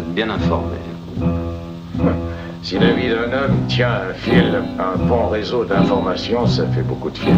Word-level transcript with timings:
bien 0.00 0.30
informé. 0.30 0.76
Si 2.60 2.78
la 2.78 2.90
vie 2.90 3.08
d'un 3.08 3.32
homme 3.32 3.66
tient 3.68 3.88
un 4.10 4.12
fil, 4.14 4.60
un 4.78 4.98
bon 5.06 5.28
réseau 5.28 5.64
d'informations, 5.64 6.46
ça 6.46 6.66
fait 6.66 6.82
beaucoup 6.82 7.08
de 7.08 7.16
fils. 7.16 7.32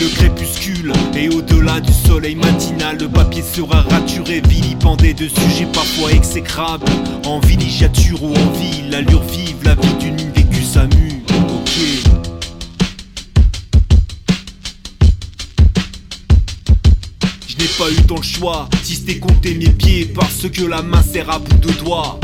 Le 0.00 0.08
crépuscule 0.08 0.92
et 1.16 1.28
au-delà 1.28 1.80
du 1.80 1.92
soleil 1.92 2.34
matinal, 2.34 2.98
le 2.98 3.08
papier 3.08 3.42
sera 3.42 3.82
raturé, 3.82 4.42
vilipendé 4.48 5.14
de 5.14 5.28
sujets 5.28 5.68
parfois 5.72 6.10
exécrables. 6.12 6.84
En 7.24 7.38
villégiature 7.38 8.22
ou 8.22 8.34
en 8.34 8.50
ville, 8.50 8.90
l'allure 8.90 9.22
vive, 9.22 9.56
la 9.64 9.76
vie 9.76 9.94
d'une 10.00 10.16
vécue 10.16 10.64
s'amuse. 10.64 11.22
Ok. 11.30 11.70
Je 17.46 17.56
n'ai 17.56 17.68
pas 17.78 17.90
eu 17.90 18.02
tant 18.06 18.16
le 18.16 18.22
choix, 18.22 18.68
si 18.82 18.96
c'était 18.96 19.18
compter 19.18 19.54
mes 19.54 19.70
pieds, 19.70 20.06
parce 20.06 20.50
que 20.50 20.64
la 20.64 20.82
main 20.82 21.02
sert 21.02 21.30
à 21.30 21.38
bout 21.38 21.56
de 21.58 21.72
doigts. 21.72 22.18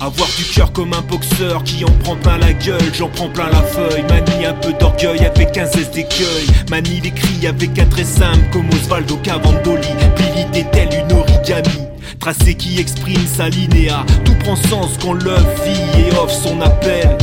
Avoir 0.00 0.28
du 0.38 0.44
cœur 0.44 0.72
comme 0.72 0.94
un 0.94 1.02
boxeur 1.02 1.62
qui 1.62 1.84
en 1.84 1.90
prend 2.02 2.16
plein 2.16 2.38
la 2.38 2.54
gueule, 2.54 2.80
j'en 2.94 3.08
prends 3.10 3.28
plein 3.28 3.50
la 3.50 3.60
feuille. 3.60 4.02
Manie 4.08 4.46
un 4.46 4.54
peu 4.54 4.72
d'orgueil 4.72 5.26
avec 5.26 5.58
un 5.58 5.66
zeste 5.66 5.92
d'écueil. 5.92 6.46
Manie 6.70 7.02
les 7.02 7.10
cris 7.10 7.46
avec 7.46 7.78
un 7.78 7.84
trait 7.84 8.04
simple 8.04 8.48
comme 8.50 8.66
Osvaldo 8.70 9.16
Cavandoli. 9.16 9.88
Plie 10.16 10.64
tel 10.72 10.88
une 10.88 11.12
origami. 11.12 11.86
Tracé 12.18 12.54
qui 12.54 12.80
exprime 12.80 13.26
sa 13.26 13.50
linéa. 13.50 14.06
Tout 14.24 14.34
prend 14.36 14.56
sens 14.56 14.92
quand 15.02 15.12
l'œuf 15.12 15.64
vit 15.66 16.00
et 16.00 16.16
offre 16.16 16.32
son 16.32 16.62
appel. 16.62 17.18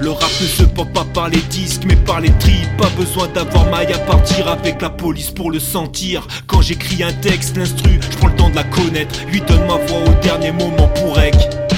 Le 0.00 0.10
rap 0.10 0.30
ne 0.40 0.46
se 0.46 0.64
porte 0.64 0.92
pas 0.92 1.06
par 1.14 1.28
les 1.28 1.40
disques 1.50 1.82
mais 1.86 1.96
par 1.96 2.20
les 2.20 2.30
tripes 2.38 2.76
Pas 2.76 2.90
besoin 2.98 3.28
d'avoir 3.28 3.64
maille 3.70 3.94
à 3.94 3.98
partir 3.98 4.46
avec 4.46 4.82
la 4.82 4.90
police 4.90 5.30
pour 5.30 5.50
le 5.50 5.58
sentir 5.58 6.28
Quand 6.46 6.60
j'écris 6.60 7.02
un 7.02 7.14
texte, 7.14 7.56
l'instru, 7.56 7.98
je 7.98 8.16
prends 8.18 8.26
le 8.26 8.36
temps 8.36 8.50
de 8.50 8.56
la 8.56 8.64
connaître 8.64 9.18
Lui 9.32 9.40
donne 9.40 9.66
ma 9.66 9.76
voix 9.86 10.00
au 10.06 10.22
dernier 10.22 10.52
moment 10.52 10.88
pour 10.88 11.16
rec 11.16 11.34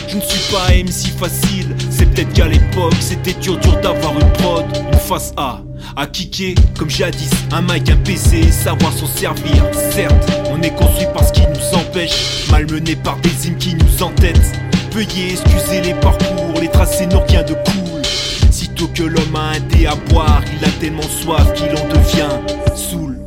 je 0.09 0.17
ne 0.17 0.21
suis 0.23 0.53
pas 0.53 0.69
MC 0.73 1.19
facile, 1.19 1.77
c'est 1.91 2.07
peut-être 2.07 2.33
qu'à 2.33 2.47
l'époque 2.47 2.95
c'était 3.01 3.35
dur 3.35 3.59
dur 3.59 3.77
d'avoir 3.81 4.19
une 4.19 4.33
prod, 4.33 4.65
une 4.91 4.99
face 4.99 5.33
A, 5.37 5.61
à 5.97 6.07
kicker 6.07 6.55
comme 6.79 6.89
jadis, 6.89 7.31
un 7.53 7.61
mic, 7.63 7.91
un 7.91 7.97
PC 7.97 8.51
savoir 8.51 8.93
s'en 8.93 9.07
servir. 9.07 9.63
Certes, 9.93 10.33
on 10.51 10.61
est 10.63 10.75
construit 10.75 11.07
par 11.13 11.27
ce 11.27 11.33
qui 11.33 11.43
nous 11.43 11.79
empêche, 11.79 12.49
malmené 12.51 12.97
par 12.97 13.19
des 13.19 13.47
hymnes 13.47 13.59
qui 13.59 13.75
nous 13.75 14.03
entêtent. 14.03 14.53
Veuillez 14.93 15.33
excuser 15.33 15.83
les 15.83 15.95
parcours, 15.95 16.55
les 16.61 16.69
tracés 16.69 17.07
n'ont 17.07 17.25
rien 17.27 17.43
de 17.43 17.53
cool. 17.55 18.03
Sitôt 18.51 18.89
que 18.89 19.03
l'homme 19.03 19.37
a 19.37 19.57
un 19.57 19.61
dé 19.61 19.87
à 19.87 19.95
boire, 19.95 20.43
il 20.59 20.65
a 20.65 20.71
tellement 20.81 21.03
soif 21.03 21.53
qu'il 21.55 21.71
en 21.71 21.89
devient 21.89 22.75
saoul. 22.75 23.19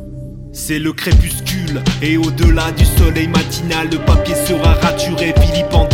C'est 0.52 0.78
le 0.78 0.92
crépuscule, 0.92 1.82
et 2.02 2.16
au-delà 2.16 2.72
du 2.72 2.84
soleil 2.84 3.28
matinal, 3.28 3.88
le 3.90 3.98
papier 3.98 4.34
sera 4.34 4.74
raturé, 4.74 5.32
de 5.32 5.91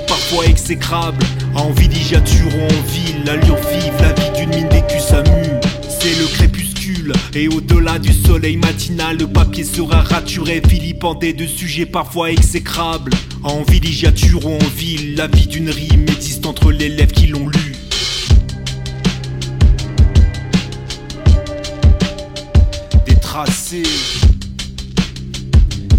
parfois 0.00 0.46
exécrables. 0.46 1.24
En 1.54 1.70
villégiature 1.70 2.54
ou 2.56 2.64
en 2.64 2.82
ville, 2.92 3.24
l'allure 3.24 3.56
vive, 3.56 3.94
la 4.00 4.12
vie 4.12 4.30
d'une 4.36 4.50
mine 4.50 4.68
vécue 4.68 5.00
s'amuse. 5.00 5.60
C'est 5.88 6.18
le 6.18 6.26
crépuscule, 6.26 7.12
et 7.34 7.48
au-delà 7.48 7.98
du 7.98 8.12
soleil 8.12 8.56
matinal, 8.56 9.18
le 9.18 9.26
papier 9.26 9.64
sera 9.64 10.02
raturé, 10.02 10.60
vilipendé 10.66 11.32
de 11.32 11.46
sujets 11.46 11.86
parfois 11.86 12.30
exécrables. 12.30 13.12
En 13.42 13.62
villégiature 13.62 14.44
ou 14.46 14.54
en 14.54 14.68
ville, 14.76 15.16
la 15.16 15.26
vie 15.26 15.46
d'une 15.46 15.70
rime 15.70 16.06
existe 16.08 16.46
entre 16.46 16.72
les 16.72 16.88
lèvres 16.88 17.12
qui 17.12 17.26
l'ont 17.28 17.48
lu. 17.48 17.74
Des 23.06 23.16
tracés, 23.16 23.82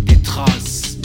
des 0.05 0.17
traces 0.17 0.97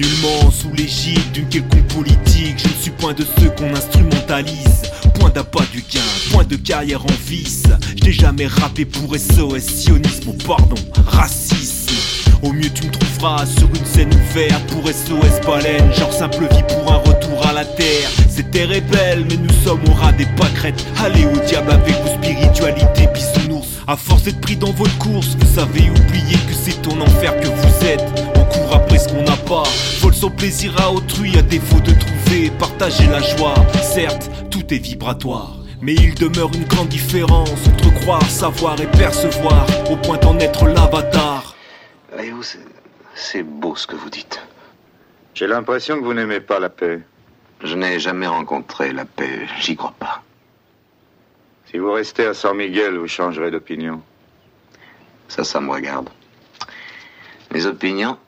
nullement 0.00 0.50
sous 0.50 0.72
l'égide 0.72 1.32
d'une 1.32 1.48
quelconque 1.48 1.86
politique. 1.88 2.58
Je 2.58 2.68
ne 2.68 2.74
suis 2.80 2.90
point 2.90 3.12
de 3.12 3.24
ceux 3.38 3.50
qu'on 3.50 3.72
instrumentalise. 3.74 4.82
Point 5.14 5.30
d'appât 5.30 5.64
du 5.72 5.82
gain, 5.82 6.00
point 6.32 6.44
de 6.44 6.56
carrière 6.56 7.04
en 7.04 7.16
vice. 7.26 7.64
Je 7.98 8.04
n'ai 8.04 8.12
jamais 8.12 8.46
rappé 8.46 8.84
pour 8.84 9.14
SOS, 9.14 9.60
sionisme, 9.60 10.32
pardon, 10.46 10.76
racisme. 11.06 11.94
Au 12.42 12.52
mieux 12.52 12.70
tu 12.70 12.86
me 12.86 12.90
trouveras 12.90 13.44
sur 13.44 13.68
une 13.68 13.84
scène 13.84 14.10
ouverte 14.14 14.66
pour 14.68 14.88
SOS 14.88 15.46
baleine 15.46 15.92
Genre 15.92 16.10
simple 16.10 16.48
vie 16.50 16.62
pour 16.68 16.90
un 16.90 16.96
retour 16.96 17.46
à 17.46 17.52
la 17.52 17.66
terre 17.66 18.08
Cette 18.30 18.50
terre 18.50 18.72
est 18.72 18.82
mais 18.90 19.36
nous 19.36 19.52
sommes 19.62 19.82
au 19.90 19.92
ras 19.92 20.12
des 20.12 20.24
pâquerettes 20.38 20.82
Allez 21.04 21.26
au 21.26 21.38
diable 21.46 21.70
avec 21.70 21.94
vos 22.02 22.14
spiritualités 22.14 23.08
À 23.90 23.96
force 23.96 24.22
d'être 24.22 24.40
pris 24.40 24.54
dans 24.56 24.70
votre 24.70 24.96
course 24.98 25.36
Vous 25.36 25.58
avez 25.58 25.90
oublié 25.90 26.36
que 26.46 26.52
c'est 26.54 26.80
ton 26.80 27.00
enfer 27.00 27.34
que 27.40 27.48
vous 27.48 27.84
êtes 27.86 28.04
On 28.36 28.44
court 28.44 28.74
après 28.76 28.98
ce 28.98 29.08
qu'on 29.08 29.22
n'a 29.24 29.36
pas 29.36 29.64
Vole 30.00 30.14
son 30.14 30.30
plaisir 30.30 30.72
à 30.80 30.92
autrui 30.92 31.36
à 31.36 31.42
défaut 31.42 31.80
de 31.80 31.90
trouver 31.90 32.46
et 32.46 32.50
Partager 32.50 33.08
la 33.08 33.20
joie 33.20 33.54
Certes 33.82 34.30
tout 34.50 34.72
est 34.72 34.78
vibratoire 34.78 35.56
mais 35.82 35.94
il 35.94 36.14
demeure 36.14 36.50
une 36.54 36.64
grande 36.66 36.88
différence 36.88 37.50
entre 37.66 37.90
croire, 38.02 38.22
savoir 38.30 38.78
et 38.82 38.86
percevoir, 38.86 39.66
au 39.90 39.96
point 39.96 40.18
d'en 40.18 40.38
être 40.38 40.66
l'avatar. 40.66 41.56
C'est- 42.42 42.58
c'est 43.14 43.42
beau 43.42 43.74
ce 43.74 43.86
que 43.86 43.96
vous 43.96 44.10
dites. 44.10 44.42
J'ai 45.32 45.46
l'impression 45.46 45.98
que 45.98 46.04
vous 46.04 46.12
n'aimez 46.12 46.40
pas 46.40 46.60
la 46.60 46.68
paix. 46.68 47.00
Je 47.64 47.74
n'ai 47.76 47.98
jamais 47.98 48.26
rencontré 48.26 48.92
la 48.92 49.06
paix, 49.06 49.46
j'y 49.62 49.74
crois 49.74 49.94
pas. 49.98 50.22
Si 51.70 51.78
vous 51.78 51.92
restez 51.92 52.26
à 52.26 52.34
San 52.34 52.56
Miguel, 52.56 52.96
vous 52.96 53.06
changerez 53.06 53.52
d'opinion. 53.52 54.02
Ça, 55.28 55.44
ça 55.44 55.60
me 55.60 55.70
regarde. 55.70 56.10
Mes 57.52 57.64
opinions, 57.64 58.18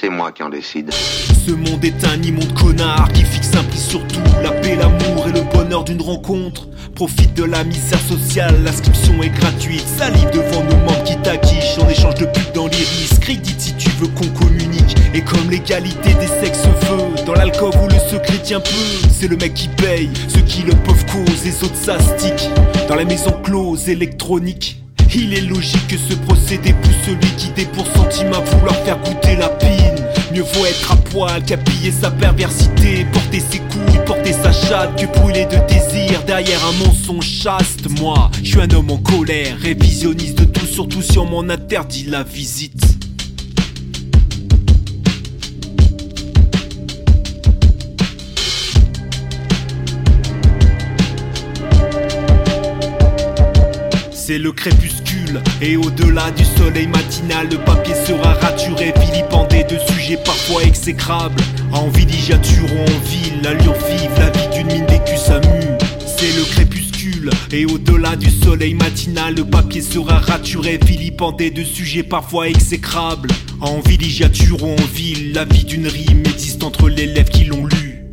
c'est 0.00 0.08
moi 0.08 0.32
qui 0.32 0.42
en 0.42 0.48
décide. 0.48 0.92
Ce 0.92 1.52
monde 1.52 1.84
est 1.84 2.04
un 2.04 2.20
immonde 2.22 2.52
connard 2.54 3.08
qui 3.12 3.22
fixe 3.22 3.54
un 3.54 3.62
prix 3.64 3.78
sur 3.78 4.06
tout, 4.06 4.20
la 4.42 4.50
paix, 4.50 4.76
l'amour 4.76 5.26
et 5.28 5.32
le 5.32 5.42
bonheur 5.42 5.84
d'une 5.84 6.02
rencontre. 6.02 6.68
Profite 6.94 7.34
de 7.34 7.44
la 7.44 7.62
misère 7.64 8.00
sociale, 8.00 8.54
l'inscription 8.64 9.22
est 9.22 9.28
gratuite. 9.28 9.84
Salive 9.98 10.30
devant 10.32 10.64
nos 10.64 10.76
membres 10.76 11.04
qui 11.04 11.16
t'acquichent 11.18 11.78
en 11.78 11.88
échange 11.88 12.14
de 12.14 12.26
putes 12.26 12.54
dans 12.54 12.66
l'iris. 12.66 13.18
Crédit 13.20 13.54
si 13.58 13.74
tu 13.74 13.88
veux 13.98 14.08
qu'on 14.08 14.28
communique. 14.28 14.96
Et 15.14 15.22
comme 15.22 15.50
l'égalité 15.50 16.14
des 16.14 16.26
sexes 16.26 16.64
veut, 16.64 17.24
dans 17.24 17.34
l'alcool 17.34 17.72
où 17.82 17.88
le 17.88 17.98
secret 18.10 18.38
tient 18.42 18.60
peu, 18.60 19.08
c'est 19.10 19.28
le 19.28 19.36
mec 19.36 19.54
qui 19.54 19.68
paye, 19.68 20.10
ceux 20.28 20.42
qui 20.42 20.62
le 20.62 20.74
peuvent 20.74 21.06
cause, 21.06 21.44
les 21.44 21.62
autres 21.64 21.76
s'astiquent. 21.76 22.50
Dans 22.88 22.96
la 22.96 23.04
maison 23.04 23.32
close 23.42 23.88
électronique. 23.88 24.82
Il 25.18 25.32
est 25.32 25.40
logique 25.40 25.88
que 25.88 25.96
ce 25.96 26.14
procédé 26.14 26.74
pousse 26.74 26.94
celui 27.06 27.30
qui 27.38 27.48
dé 27.48 27.64
pour 27.64 27.86
centime 27.86 28.34
à 28.34 28.40
vouloir 28.40 28.76
faire 28.84 28.98
goûter 28.98 29.34
la 29.36 29.48
pine. 29.48 30.04
Mieux 30.30 30.42
vaut 30.42 30.66
être 30.66 30.92
à 30.92 30.96
poil 30.96 31.42
qu'habiller 31.42 31.90
sa 31.90 32.10
perversité, 32.10 33.06
porter 33.10 33.40
ses 33.40 33.60
couilles, 33.60 34.04
porter 34.04 34.34
sa 34.34 34.52
chatte, 34.52 35.00
que 35.00 35.06
brûler 35.18 35.46
de 35.46 35.56
désir 35.68 36.22
derrière 36.26 36.60
un 36.66 36.84
mensonge 36.86 37.26
chaste. 37.26 37.88
Moi, 37.98 38.30
je 38.42 38.50
suis 38.50 38.60
un 38.60 38.70
homme 38.72 38.90
en 38.90 38.98
colère, 38.98 39.56
révisionniste 39.58 40.38
de 40.38 40.44
tout, 40.44 40.66
surtout 40.66 41.00
si 41.00 41.18
on 41.18 41.24
m'en 41.24 41.48
interdit 41.48 42.04
la 42.04 42.22
visite. 42.22 42.85
C'est 54.26 54.38
le 54.38 54.50
crépuscule, 54.50 55.40
et 55.62 55.76
au-delà 55.76 56.32
du 56.32 56.44
soleil 56.44 56.88
matinal, 56.88 57.48
le 57.48 57.58
papier 57.58 57.94
sera 57.94 58.32
raturé, 58.32 58.92
vilipendé 58.98 59.62
de 59.62 59.78
sujets 59.78 60.16
parfois 60.16 60.64
exécrables. 60.64 61.40
En 61.72 61.86
villégiature 61.90 62.64
ou 62.64 62.80
en 62.80 63.08
ville, 63.08 63.40
l'allure 63.44 63.76
vive, 63.88 64.10
la 64.18 64.30
vie 64.30 64.48
d'une 64.52 64.66
mine 64.66 64.86
vécue 64.86 65.16
s'amuse. 65.16 65.78
C'est 66.04 66.36
le 66.36 66.42
crépuscule, 66.42 67.30
et 67.52 67.66
au-delà 67.66 68.16
du 68.16 68.28
soleil 68.28 68.74
matinal, 68.74 69.36
le 69.36 69.44
papier 69.44 69.80
sera 69.80 70.18
raturé, 70.18 70.80
vilipendé 70.84 71.52
de 71.52 71.62
sujets 71.62 72.02
parfois 72.02 72.48
exécrables. 72.48 73.30
En 73.60 73.78
villégiature 73.78 74.60
ou 74.60 74.72
en 74.72 74.86
ville, 74.92 75.34
la 75.34 75.44
vie 75.44 75.64
d'une 75.64 75.86
rime 75.86 76.24
existe 76.26 76.64
entre 76.64 76.88
l'élève 76.88 77.28
qui 77.28 77.44
l'ont 77.44 77.66
lu. 77.66 78.06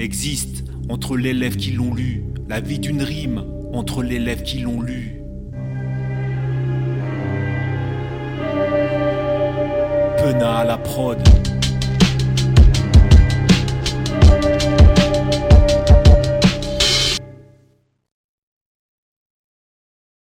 Existe 0.00 0.64
entre 0.88 1.16
l'élève 1.16 1.54
qui 1.54 1.70
l'ont 1.70 1.94
lu, 1.94 2.24
la 2.48 2.58
vie 2.58 2.80
d'une 2.80 3.04
rime 3.04 3.44
entre 3.72 4.02
l'élève 4.02 4.42
qui 4.42 4.58
l'ont 4.58 4.82
lu. 4.82 5.19
Pena 10.22 10.58
à 10.58 10.64
la 10.64 10.76
prod. 10.76 11.49